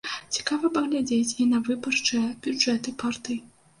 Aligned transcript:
Цікава 0.35 0.69
паглядзець 0.77 1.35
і 1.45 1.47
на 1.51 1.59
выбарчыя 1.67 2.25
бюджэты 2.47 2.99
партый. 3.05 3.37